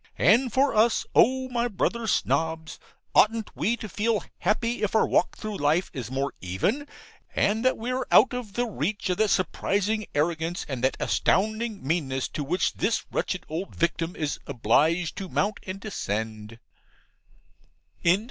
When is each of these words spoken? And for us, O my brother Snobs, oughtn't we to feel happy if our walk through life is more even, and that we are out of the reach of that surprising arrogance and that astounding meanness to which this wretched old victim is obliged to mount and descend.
And 0.17 0.51
for 0.51 0.73
us, 0.73 1.05
O 1.13 1.47
my 1.49 1.67
brother 1.67 2.07
Snobs, 2.07 2.79
oughtn't 3.13 3.55
we 3.55 3.77
to 3.77 3.87
feel 3.87 4.23
happy 4.39 4.81
if 4.81 4.95
our 4.95 5.05
walk 5.05 5.37
through 5.37 5.57
life 5.57 5.91
is 5.93 6.09
more 6.09 6.33
even, 6.41 6.87
and 7.35 7.63
that 7.63 7.77
we 7.77 7.91
are 7.91 8.07
out 8.11 8.33
of 8.33 8.53
the 8.53 8.65
reach 8.65 9.11
of 9.11 9.17
that 9.17 9.29
surprising 9.29 10.07
arrogance 10.15 10.65
and 10.67 10.83
that 10.83 10.97
astounding 10.99 11.85
meanness 11.85 12.27
to 12.29 12.43
which 12.43 12.73
this 12.73 13.05
wretched 13.11 13.45
old 13.47 13.75
victim 13.75 14.15
is 14.15 14.39
obliged 14.47 15.17
to 15.17 15.29
mount 15.29 15.59
and 15.67 15.79
descend. 15.81 16.57